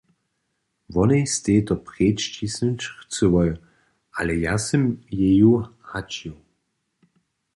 Wonej 0.95 1.23
stej 1.35 1.59
to 1.67 1.75
preč 1.87 2.19
ćisnyć 2.35 2.79
chcyłoj, 2.99 3.49
ale 4.19 4.31
ja 4.45 4.55
sym 4.65 4.83
jeju 5.19 5.53
haćił. 5.89 6.35